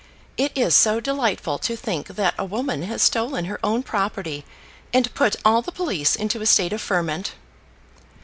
It 0.35 0.51
is 0.55 0.73
so 0.73 0.99
delightful 0.99 1.59
to 1.59 1.75
think 1.75 2.07
that 2.07 2.33
a 2.35 2.43
woman 2.43 2.81
has 2.81 3.03
stolen 3.03 3.45
her 3.45 3.59
own 3.63 3.83
property, 3.83 4.43
and 4.91 5.13
put 5.13 5.35
all 5.45 5.61
the 5.61 5.71
police 5.71 6.15
into 6.15 6.41
a 6.41 6.47
state 6.47 6.73
of 6.73 6.81
ferment." 6.81 7.33